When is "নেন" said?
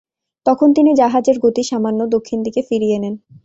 2.99-3.15